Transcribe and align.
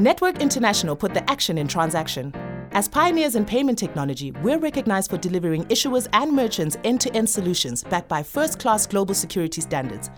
Network 0.00 0.40
International 0.40 0.96
put 0.96 1.12
the 1.12 1.30
action 1.30 1.58
in 1.58 1.68
transaction. 1.68 2.34
As 2.72 2.88
pioneers 2.88 3.36
in 3.36 3.44
payment 3.44 3.78
technology, 3.78 4.32
we're 4.42 4.58
recognized 4.58 5.10
for 5.10 5.18
delivering 5.18 5.66
issuers 5.66 6.08
and 6.14 6.32
merchants 6.32 6.78
end 6.84 7.02
to 7.02 7.14
end 7.14 7.28
solutions 7.28 7.84
backed 7.84 8.08
by 8.08 8.22
first 8.22 8.58
class 8.58 8.86
global 8.86 9.14
security 9.14 9.60
standards. 9.60 10.10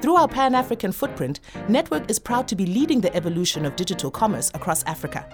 Through 0.00 0.16
our 0.16 0.26
Pan 0.26 0.54
African 0.54 0.90
footprint, 0.90 1.40
Network 1.68 2.10
is 2.10 2.18
proud 2.18 2.48
to 2.48 2.56
be 2.56 2.64
leading 2.64 3.02
the 3.02 3.14
evolution 3.14 3.66
of 3.66 3.76
digital 3.76 4.10
commerce 4.10 4.50
across 4.54 4.82
Africa. 4.84 5.26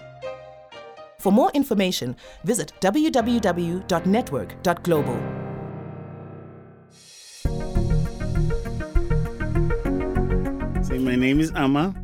For 1.21 1.30
more 1.30 1.53
information, 1.55 2.16
visit 2.43 2.73
www.network.global. 2.80 5.21
My 10.98 11.14
name 11.14 11.39
is 11.39 11.53
Amma, 11.55 11.95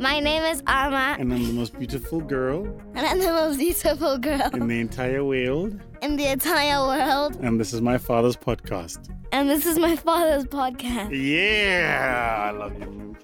My 0.00 0.18
name 0.18 0.42
is 0.44 0.62
Arma, 0.66 1.16
and 1.18 1.30
I'm 1.30 1.46
the 1.46 1.52
most 1.52 1.78
beautiful 1.78 2.22
girl 2.22 2.64
and 2.94 3.06
I'm 3.06 3.18
the 3.18 3.32
most 3.32 3.58
beautiful 3.58 4.16
girl 4.16 4.48
in 4.54 4.66
the 4.66 4.80
entire 4.80 5.22
world. 5.22 5.78
in 6.00 6.16
the 6.16 6.24
entire 6.24 6.80
world. 6.86 7.36
And 7.42 7.60
this 7.60 7.74
is 7.74 7.82
my 7.82 7.98
father's 7.98 8.34
podcast. 8.34 9.10
And 9.30 9.50
this 9.50 9.66
is 9.66 9.78
my 9.78 9.96
father's 9.96 10.46
podcast. 10.46 11.10
Yeah, 11.12 12.48
I 12.48 12.50
love 12.50 12.78
you. 12.78 13.14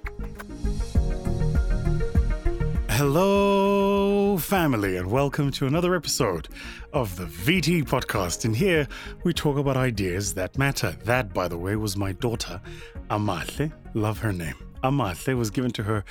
Hello, 2.90 4.36
family, 4.36 4.98
and 4.98 5.10
welcome 5.10 5.50
to 5.52 5.66
another 5.66 5.94
episode 5.94 6.48
of 6.92 7.16
the 7.16 7.24
VT 7.24 7.84
podcast. 7.84 8.44
And 8.44 8.54
here 8.54 8.86
we 9.24 9.32
talk 9.32 9.56
about 9.56 9.78
ideas 9.78 10.34
that 10.34 10.58
matter. 10.58 10.94
That, 11.04 11.32
by 11.32 11.48
the 11.48 11.56
way, 11.56 11.76
was 11.76 11.96
my 11.96 12.12
daughter, 12.12 12.60
Amahle. 13.08 13.72
Love 13.94 14.18
her 14.18 14.34
name. 14.34 14.56
Amahle 14.84 15.36
was 15.36 15.50
given 15.50 15.70
to 15.72 15.82
her 15.82 16.04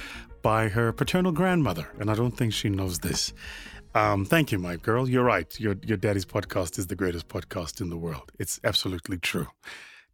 by 0.46 0.70
her 0.70 0.94
paternal 0.94 1.32
grandmother, 1.32 1.88
and 2.00 2.08
I 2.08 2.14
don't 2.14 2.38
think 2.38 2.54
she 2.54 2.70
knows 2.70 3.00
this. 3.00 3.34
Um, 3.96 4.26
thank 4.26 4.52
you, 4.52 4.60
my 4.60 4.76
girl. 4.76 5.10
You're 5.10 5.24
right. 5.24 5.60
Your, 5.60 5.76
your 5.82 5.98
daddy's 5.98 6.24
podcast 6.24 6.78
is 6.78 6.86
the 6.86 6.96
greatest 6.96 7.28
podcast 7.28 7.82
in 7.82 7.90
the 7.90 7.98
world. 7.98 8.32
It's 8.38 8.60
absolutely 8.64 9.18
true. 9.18 9.48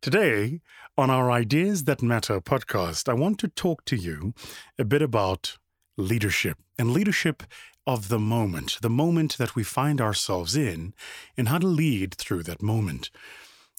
Today, 0.02 0.62
on 0.98 1.10
our 1.10 1.30
Ideas 1.30 1.84
That 1.84 2.02
Matter 2.02 2.40
podcast, 2.40 3.10
I 3.10 3.14
want 3.14 3.40
to 3.40 3.50
talk 3.50 3.84
to 3.84 3.98
you 3.98 4.34
a 4.80 4.86
bit 4.86 5.02
about 5.02 5.58
leadership 5.98 6.58
and 6.80 6.94
leadership 6.94 7.44
of 7.86 8.08
the 8.08 8.20
moment, 8.20 8.78
the 8.82 8.90
moment 8.90 9.38
that 9.38 9.58
we 9.58 9.64
find 9.66 10.00
ourselves 10.00 10.56
in, 10.56 10.94
and 11.36 11.50
how 11.50 11.58
to 11.58 11.68
lead 11.68 12.16
through 12.16 12.44
that 12.44 12.62
moment. 12.62 13.12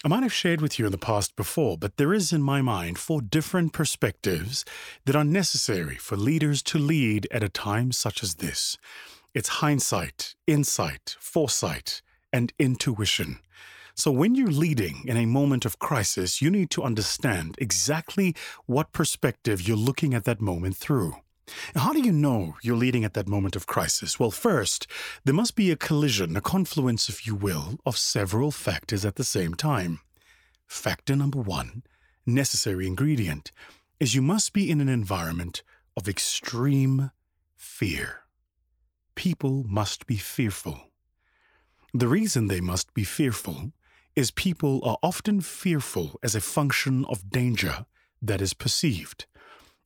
I 0.05 0.09
might 0.09 0.25
have 0.25 0.33
shared 0.33 0.61
with 0.61 0.81
you 0.81 0.87
in 0.87 0.91
the 0.91 0.99
past 0.99 1.37
before, 1.37 1.79
but 1.79 1.97
there 1.97 2.13
is 2.13 2.33
in 2.33 2.43
my 2.43 2.61
mind 2.61 2.99
four 2.99 3.21
different 3.21 3.73
perspectives 3.73 4.65
that 5.05 5.15
are 5.15 5.23
necessary 5.23 5.95
for 5.95 6.17
leaders 6.17 6.61
to 6.65 6.79
lead 6.79 7.29
at 7.31 7.45
a 7.45 7.49
time 7.49 7.93
such 7.93 8.21
as 8.25 8.35
this. 8.35 8.77
It's 9.33 9.61
hindsight, 9.61 10.35
insight, 10.49 11.15
foresight, 11.21 12.03
and 12.33 12.53
intuition. 12.59 13.39
So, 13.95 14.11
when 14.11 14.35
you're 14.35 14.49
leading 14.49 15.05
in 15.07 15.17
a 15.17 15.27
moment 15.27 15.65
of 15.65 15.79
crisis, 15.79 16.43
you 16.43 16.51
need 16.51 16.71
to 16.71 16.83
understand 16.83 17.55
exactly 17.59 18.35
what 18.67 18.91
perspective 18.91 19.69
you're 19.69 19.77
looking 19.77 20.15
at 20.15 20.25
that 20.25 20.41
moment 20.41 20.77
through. 20.77 21.15
How 21.75 21.93
do 21.93 22.01
you 22.01 22.13
know 22.13 22.57
you're 22.63 22.77
leading 22.77 23.05
at 23.05 23.15
that 23.15 23.29
moment 23.29 23.57
of 23.57 23.67
crisis? 23.67 24.19
Well, 24.19 24.31
first, 24.31 24.87
there 25.25 25.35
must 25.35 25.57
be 25.57 25.71
a 25.71 25.77
collision, 25.77 26.37
a 26.37 26.41
confluence, 26.41 27.09
if 27.09 27.27
you 27.27 27.35
will, 27.35 27.79
of 27.85 27.97
several 27.97 28.51
factors 28.51 29.05
at 29.05 29.17
the 29.17 29.25
same 29.25 29.55
time. 29.55 30.01
Factor 30.67 31.17
number 31.17 31.41
one, 31.41 31.83
necessary 32.25 32.87
ingredient, 32.87 33.51
is 33.99 34.15
you 34.15 34.23
must 34.23 34.53
be 34.53 34.71
in 34.71 34.81
an 34.81 34.89
environment 34.89 35.63
of 35.97 36.09
extreme 36.09 37.11
fear. 37.57 38.21
People 39.15 39.65
must 39.69 40.07
be 40.07 40.17
fearful. 40.17 40.91
The 41.93 42.09
reason 42.09 42.47
they 42.47 42.61
must 42.61 42.95
be 42.95 43.05
fearful 43.05 43.73
is 44.17 44.31
people 44.31 44.81
are 44.85 44.99
often 45.03 45.41
fearful 45.41 46.19
as 46.23 46.35
a 46.35 46.41
function 46.41 47.05
of 47.07 47.31
danger 47.31 47.87
that 48.21 48.41
is 48.41 48.55
perceived. 48.55 49.27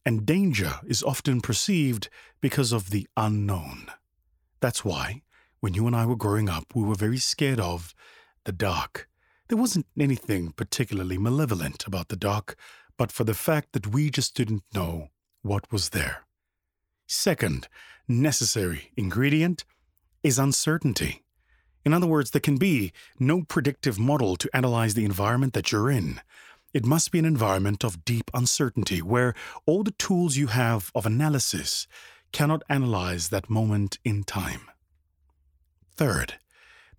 And 0.07 0.25
danger 0.25 0.75
is 0.87 1.03
often 1.03 1.41
perceived 1.41 2.09
because 2.41 2.71
of 2.71 2.91
the 2.91 3.09
unknown. 3.17 3.89
That's 4.61 4.85
why, 4.85 5.23
when 5.59 5.75
you 5.75 5.89
and 5.89 5.97
I 5.97 6.07
were 6.07 6.15
growing 6.15 6.49
up, 6.49 6.77
we 6.77 6.85
were 6.85 6.95
very 6.95 7.19
scared 7.19 7.59
of 7.59 7.93
the 8.45 8.53
dark. 8.53 9.09
There 9.49 9.59
wasn't 9.59 9.87
anything 9.99 10.53
particularly 10.53 11.19
malevolent 11.19 11.89
about 11.89 12.07
the 12.07 12.17
dark, 12.17 12.57
but 12.97 13.11
for 13.11 13.25
the 13.25 13.35
fact 13.35 13.73
that 13.73 13.89
we 13.89 14.09
just 14.09 14.37
didn't 14.37 14.63
know 14.73 15.09
what 15.43 15.73
was 15.73 15.89
there. 15.89 16.25
Second, 17.09 17.67
necessary 18.07 18.93
ingredient 18.97 19.65
is 20.23 20.39
uncertainty. 20.39 21.25
In 21.85 21.93
other 21.93 22.07
words, 22.07 22.31
there 22.31 22.41
can 22.41 22.59
be 22.59 22.93
no 23.19 23.43
predictive 23.43 23.99
model 23.99 24.37
to 24.37 24.51
analyze 24.55 24.95
the 24.95 25.05
environment 25.05 25.53
that 25.55 25.73
you're 25.73 25.91
in. 25.91 26.21
It 26.77 26.85
must 26.85 27.11
be 27.11 27.19
an 27.19 27.25
environment 27.25 27.85
of 27.85 28.05
deep 28.05 28.31
uncertainty 28.35 29.01
where 29.01 29.33
all 29.65 29.83
the 29.83 29.93
tools 29.93 30.37
you 30.37 30.49
have 30.49 30.93
of 30.95 31.07
analysis 31.07 31.87
cannot 32.33 32.63
analyze 32.69 33.31
that 33.31 33.49
moment 33.49 33.97
in 34.05 34.25
time. 34.25 34.69
Third, 35.95 36.35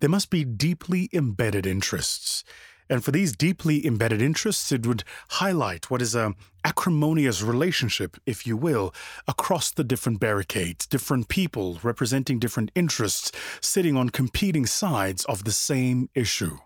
there 0.00 0.10
must 0.10 0.30
be 0.30 0.42
deeply 0.42 1.08
embedded 1.12 1.64
interests. 1.64 2.42
And 2.90 3.04
for 3.04 3.12
these 3.12 3.36
deeply 3.36 3.86
embedded 3.86 4.20
interests, 4.20 4.72
it 4.72 4.84
would 4.84 5.04
highlight 5.28 5.92
what 5.92 6.02
is 6.02 6.16
a 6.16 6.34
acrimonious 6.64 7.40
relationship, 7.40 8.16
if 8.26 8.48
you 8.48 8.56
will, 8.56 8.92
across 9.28 9.70
the 9.70 9.84
different 9.84 10.18
barricades, 10.18 10.88
different 10.88 11.28
people 11.28 11.78
representing 11.84 12.40
different 12.40 12.72
interests, 12.74 13.30
sitting 13.60 13.96
on 13.96 14.10
competing 14.10 14.66
sides 14.66 15.24
of 15.26 15.44
the 15.44 15.52
same 15.52 16.10
issue. 16.16 16.58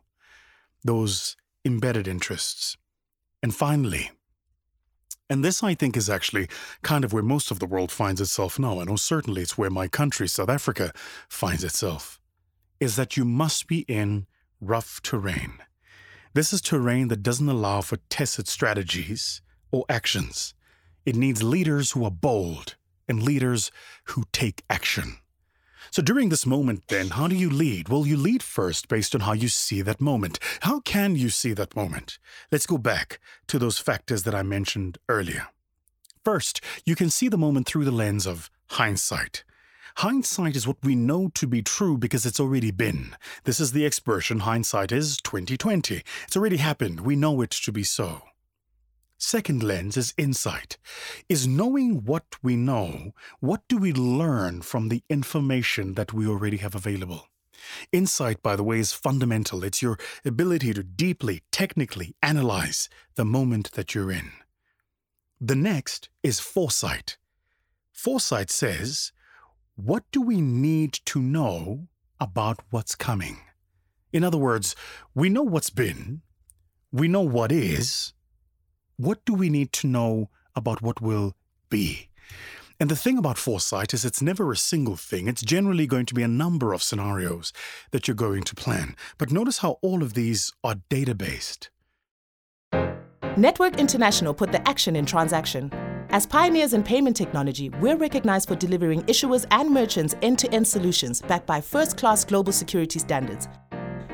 Those 0.82 1.36
embedded 1.62 2.08
interests. 2.08 2.78
And 3.42 3.54
finally, 3.54 4.10
and 5.28 5.44
this 5.44 5.62
I 5.62 5.74
think 5.74 5.96
is 5.96 6.10
actually 6.10 6.48
kind 6.82 7.04
of 7.04 7.12
where 7.12 7.22
most 7.22 7.50
of 7.50 7.58
the 7.58 7.66
world 7.66 7.90
finds 7.90 8.20
itself 8.20 8.58
now, 8.58 8.80
I 8.80 8.84
know 8.84 8.92
oh, 8.92 8.96
certainly 8.96 9.42
it's 9.42 9.56
where 9.56 9.70
my 9.70 9.88
country, 9.88 10.28
South 10.28 10.50
Africa, 10.50 10.92
finds 11.28 11.64
itself, 11.64 12.20
is 12.80 12.96
that 12.96 13.16
you 13.16 13.24
must 13.24 13.66
be 13.66 13.80
in 13.88 14.26
rough 14.60 15.00
terrain. 15.02 15.54
This 16.34 16.52
is 16.52 16.60
terrain 16.60 17.08
that 17.08 17.22
doesn't 17.22 17.48
allow 17.48 17.80
for 17.80 17.96
tested 18.08 18.46
strategies 18.46 19.42
or 19.70 19.84
actions. 19.88 20.54
It 21.04 21.16
needs 21.16 21.42
leaders 21.42 21.92
who 21.92 22.04
are 22.04 22.10
bold 22.10 22.76
and 23.08 23.22
leaders 23.22 23.70
who 24.04 24.24
take 24.32 24.64
action. 24.70 25.16
So 25.92 26.00
during 26.00 26.30
this 26.30 26.46
moment, 26.46 26.84
then, 26.88 27.10
how 27.10 27.28
do 27.28 27.36
you 27.36 27.50
lead? 27.50 27.90
Well, 27.90 28.06
you 28.06 28.16
lead 28.16 28.42
first 28.42 28.88
based 28.88 29.14
on 29.14 29.20
how 29.20 29.34
you 29.34 29.48
see 29.48 29.82
that 29.82 30.00
moment. 30.00 30.38
How 30.62 30.80
can 30.80 31.16
you 31.16 31.28
see 31.28 31.52
that 31.52 31.76
moment? 31.76 32.18
Let's 32.50 32.64
go 32.64 32.78
back 32.78 33.20
to 33.48 33.58
those 33.58 33.76
factors 33.76 34.22
that 34.22 34.34
I 34.34 34.42
mentioned 34.42 34.96
earlier. 35.10 35.48
First, 36.24 36.62
you 36.86 36.96
can 36.96 37.10
see 37.10 37.28
the 37.28 37.36
moment 37.36 37.66
through 37.66 37.84
the 37.84 37.90
lens 37.90 38.26
of 38.26 38.50
hindsight. 38.70 39.44
Hindsight 39.96 40.56
is 40.56 40.66
what 40.66 40.82
we 40.82 40.94
know 40.94 41.30
to 41.34 41.46
be 41.46 41.60
true 41.60 41.98
because 41.98 42.24
it's 42.24 42.40
already 42.40 42.70
been. 42.70 43.14
This 43.44 43.60
is 43.60 43.72
the 43.72 43.84
expression 43.84 44.40
hindsight 44.40 44.92
is 44.92 45.18
2020. 45.18 46.02
It's 46.24 46.36
already 46.38 46.56
happened. 46.56 47.00
We 47.00 47.16
know 47.16 47.42
it 47.42 47.50
to 47.50 47.70
be 47.70 47.84
so. 47.84 48.22
Second 49.24 49.62
lens 49.62 49.96
is 49.96 50.14
insight. 50.18 50.78
Is 51.28 51.46
knowing 51.46 52.04
what 52.04 52.24
we 52.42 52.56
know, 52.56 53.12
what 53.38 53.62
do 53.68 53.78
we 53.78 53.92
learn 53.92 54.62
from 54.62 54.88
the 54.88 55.04
information 55.08 55.94
that 55.94 56.12
we 56.12 56.26
already 56.26 56.56
have 56.56 56.74
available? 56.74 57.28
Insight, 57.92 58.42
by 58.42 58.56
the 58.56 58.64
way, 58.64 58.80
is 58.80 58.92
fundamental. 58.92 59.62
It's 59.62 59.80
your 59.80 59.96
ability 60.24 60.74
to 60.74 60.82
deeply, 60.82 61.44
technically 61.52 62.16
analyze 62.20 62.88
the 63.14 63.24
moment 63.24 63.70
that 63.72 63.94
you're 63.94 64.10
in. 64.10 64.32
The 65.40 65.54
next 65.54 66.08
is 66.24 66.40
foresight. 66.40 67.16
Foresight 67.92 68.50
says, 68.50 69.12
what 69.76 70.02
do 70.10 70.20
we 70.20 70.40
need 70.40 70.94
to 71.06 71.22
know 71.22 71.86
about 72.18 72.58
what's 72.70 72.96
coming? 72.96 73.38
In 74.12 74.24
other 74.24 74.36
words, 74.36 74.74
we 75.14 75.28
know 75.28 75.44
what's 75.44 75.70
been, 75.70 76.22
we 76.90 77.06
know 77.06 77.22
what 77.22 77.52
is, 77.52 78.14
what 79.02 79.24
do 79.24 79.34
we 79.34 79.48
need 79.48 79.72
to 79.72 79.86
know 79.86 80.30
about 80.54 80.82
what 80.82 81.00
will 81.00 81.34
be? 81.70 82.08
And 82.78 82.90
the 82.90 82.96
thing 82.96 83.18
about 83.18 83.38
foresight 83.38 83.94
is 83.94 84.04
it's 84.04 84.22
never 84.22 84.50
a 84.50 84.56
single 84.56 84.96
thing. 84.96 85.28
It's 85.28 85.42
generally 85.42 85.86
going 85.86 86.06
to 86.06 86.14
be 86.14 86.22
a 86.22 86.28
number 86.28 86.72
of 86.72 86.82
scenarios 86.82 87.52
that 87.90 88.08
you're 88.08 88.14
going 88.14 88.42
to 88.44 88.54
plan. 88.54 88.96
But 89.18 89.30
notice 89.30 89.58
how 89.58 89.78
all 89.82 90.02
of 90.02 90.14
these 90.14 90.52
are 90.64 90.76
data 90.88 91.14
based. 91.14 91.70
Network 93.36 93.78
International 93.78 94.34
put 94.34 94.52
the 94.52 94.66
action 94.68 94.96
in 94.96 95.06
transaction. 95.06 95.72
As 96.10 96.26
pioneers 96.26 96.74
in 96.74 96.82
payment 96.82 97.16
technology, 97.16 97.70
we're 97.70 97.96
recognized 97.96 98.48
for 98.48 98.56
delivering 98.56 99.02
issuers 99.04 99.46
and 99.50 99.70
merchants 99.70 100.14
end 100.20 100.38
to 100.40 100.52
end 100.52 100.66
solutions 100.66 101.22
backed 101.22 101.46
by 101.46 101.60
first 101.60 101.96
class 101.96 102.24
global 102.24 102.52
security 102.52 102.98
standards. 102.98 103.48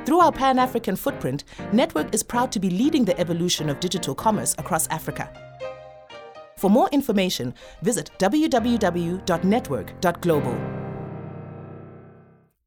Through 0.08 0.20
our 0.20 0.32
Pan 0.32 0.58
African 0.58 0.96
footprint, 0.96 1.44
Network 1.70 2.14
is 2.14 2.22
proud 2.22 2.50
to 2.52 2.58
be 2.58 2.70
leading 2.70 3.04
the 3.04 3.20
evolution 3.20 3.68
of 3.68 3.78
digital 3.78 4.14
commerce 4.14 4.54
across 4.56 4.88
Africa. 4.88 5.30
For 6.56 6.70
more 6.70 6.88
information, 6.92 7.52
visit 7.82 8.10
www.network.global. 8.18 10.77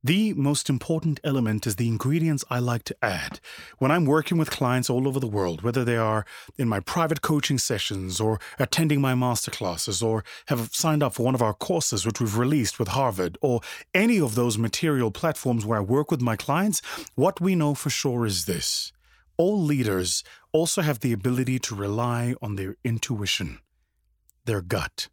The 0.04 0.34
most 0.34 0.68
important 0.68 1.20
element 1.24 1.68
is 1.68 1.76
the 1.76 1.88
ingredients 1.88 2.44
I 2.50 2.58
like 2.58 2.84
to 2.86 2.96
add 3.04 3.40
when 3.78 3.92
I'm 3.92 4.06
working 4.06 4.40
with 4.40 4.50
clients 4.50 4.90
all 4.90 5.08
over 5.08 5.20
the 5.20 5.28
world, 5.28 5.62
whether 5.62 5.86
they 5.86 5.96
are 5.96 6.26
in 6.58 6.68
my 6.68 6.80
private 6.80 7.22
coaching 7.22 7.60
sessions 7.60 8.20
or 8.20 8.40
attending 8.58 9.00
my 9.00 9.14
masterclasses 9.14 10.02
or 10.02 10.24
have 10.48 10.74
signed 10.74 11.04
up 11.04 11.14
for 11.14 11.24
one 11.24 11.36
of 11.36 11.44
our 11.44 11.54
courses, 11.54 12.04
which 12.04 12.20
we've 12.20 12.36
released 12.36 12.80
with 12.80 12.88
Harvard, 12.88 13.38
or 13.42 13.62
any 13.94 14.20
of 14.20 14.34
those 14.34 14.58
material 14.58 15.12
platforms 15.12 15.68
where 15.68 15.78
I 15.78 15.82
work 15.82 16.10
with 16.10 16.20
my 16.20 16.36
clients. 16.36 16.82
What 17.14 17.40
we 17.40 17.54
know 17.54 17.76
for 17.76 17.92
sure 17.92 18.26
is 18.26 18.46
this 18.46 18.92
all 19.38 19.62
leaders 19.62 20.24
also 20.52 20.82
have 20.82 21.02
the 21.02 21.14
ability 21.14 21.60
to 21.60 21.76
rely 21.76 22.34
on 22.42 22.56
their 22.56 22.76
intuition, 22.84 23.60
their 24.46 24.62
gut. 24.62 25.10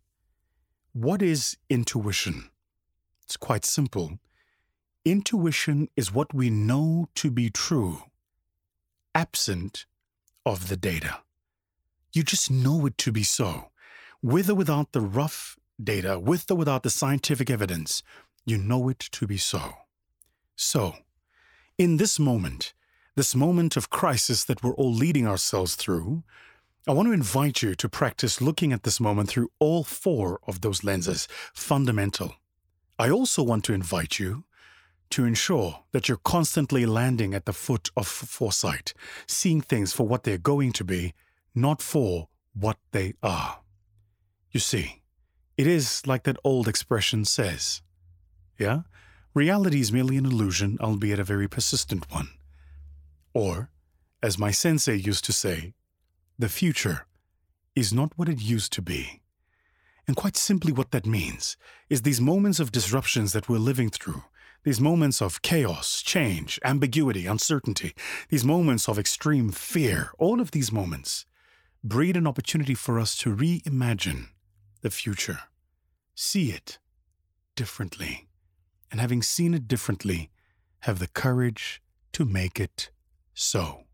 What 0.94 1.20
is 1.20 1.58
intuition? 1.69 2.49
It's 3.25 3.37
quite 3.37 3.67
simple. 3.67 4.19
Intuition 5.11 5.89
is 5.97 6.13
what 6.13 6.35
we 6.35 6.51
know 6.51 7.09
to 7.15 7.31
be 7.31 7.49
true, 7.49 8.03
absent 9.15 9.87
of 10.45 10.69
the 10.69 10.77
data. 10.77 11.21
You 12.13 12.23
just 12.23 12.51
know 12.51 12.85
it 12.85 12.99
to 12.99 13.11
be 13.11 13.23
so. 13.23 13.71
With 14.23 14.51
or 14.51 14.55
without 14.55 14.93
the 14.93 15.01
rough 15.01 15.57
data, 15.83 16.19
with 16.19 16.51
or 16.51 16.57
without 16.57 16.83
the 16.83 16.91
scientific 16.91 17.49
evidence, 17.49 18.03
you 18.45 18.59
know 18.59 18.91
it 18.91 18.99
to 18.99 19.27
be 19.27 19.39
so. 19.39 19.73
So, 20.57 20.97
in 21.79 21.97
this 21.97 22.19
moment, 22.19 22.75
this 23.15 23.35
moment 23.35 23.79
of 23.79 23.89
crisis 23.89 24.45
that 24.45 24.63
we're 24.63 24.75
all 24.75 24.93
leading 24.93 25.27
ourselves 25.27 25.75
through, 25.75 26.23
I 26.87 26.93
want 26.93 27.09
to 27.09 27.13
invite 27.13 27.63
you 27.63 27.75
to 27.77 27.89
practice 27.89 28.43
looking 28.43 28.75
at 28.75 28.83
this 28.83 29.01
moment 29.01 29.31
through 29.31 29.49
all 29.59 29.85
four 29.85 30.39
of 30.47 30.61
those 30.61 30.85
lenses, 30.85 31.29
fundamental. 31.55 32.35
I 32.99 33.09
also 33.09 33.43
want 33.43 33.65
to 33.65 33.73
invite 33.73 34.19
you 34.19 34.45
to 35.11 35.25
ensure 35.25 35.85
that 35.93 36.09
you're 36.09 36.19
constantly 36.19 36.87
landing 36.87 37.35
at 37.35 37.47
the 37.47 37.53
foot 37.53 37.91
of 37.97 38.07
foresight, 38.07 38.93
seeing 39.27 39.61
things 39.61 39.93
for 39.93 40.07
what 40.07 40.25
they're 40.25 40.39
going 40.39 40.73
to 40.73 40.85
be, 40.85 41.15
not 41.55 41.81
for 41.83 42.29
what 42.55 42.79
they 42.93 43.15
are. 43.23 43.61
You 44.51 44.61
see, 44.61 45.03
it 45.57 45.67
is 45.67 46.07
like 46.07 46.25
that 46.25 46.39
old 46.45 46.69
expression 46.69 47.25
says. 47.25 47.83
Yeah? 48.59 48.83
Reality 49.35 49.81
is 49.81 49.93
merely 49.93 50.17
an 50.17 50.27
illusion, 50.27 50.79
albeit 50.81 51.21
a 51.21 51.25
very 51.25 51.49
persistent 51.49 52.11
one. 52.11 52.29
Or, 53.35 53.71
as 54.23 54.39
my 54.39 54.51
sensei 54.51 54.97
used 54.97 55.25
to 55.27 55.33
say, 55.33 55.75
the 56.39 56.49
future 56.49 57.07
is 57.75 57.93
not 57.93 58.13
what 58.17 58.29
it 58.29 58.41
used 58.41 58.73
to 58.73 58.83
be. 58.83 59.23
And 60.07 60.17
quite 60.17 60.37
simply, 60.37 60.73
what 60.73 60.91
that 60.93 61.07
means 61.07 61.57
is 61.91 62.03
these 62.03 62.21
moments 62.21 62.61
of 62.61 62.73
disruptions 62.73 63.33
that 63.33 63.49
we're 63.49 63.59
living 63.59 63.91
through, 63.91 64.23
these 64.65 64.81
moments 64.81 65.23
of 65.23 65.43
chaos, 65.43 66.03
change, 66.03 66.59
ambiguity, 66.65 67.27
uncertainty, 67.27 67.95
these 68.29 68.45
moments 68.45 68.89
of 68.89 68.99
extreme 68.99 69.51
fear, 69.51 70.11
all 70.19 70.41
of 70.41 70.51
these 70.51 70.73
moments 70.73 71.25
breed 71.85 72.17
an 72.17 72.27
opportunity 72.27 72.75
for 72.75 72.99
us 72.99 73.17
to 73.17 73.35
reimagine 73.35 74.27
the 74.83 74.91
future, 74.91 75.41
see 76.15 76.51
it 76.51 76.79
differently, 77.55 78.29
and 78.91 79.01
having 79.01 79.23
seen 79.23 79.55
it 79.55 79.69
differently, 79.69 80.31
have 80.81 80.99
the 80.99 81.07
courage 81.09 81.83
to 82.13 82.25
make 82.25 82.61
it 82.61 82.91
so. 83.35 83.85